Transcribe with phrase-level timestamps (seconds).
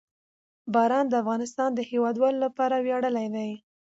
[0.73, 3.01] باران د افغانستان د هیوادوالو لپاره ویاړ
[3.35, 3.51] دی.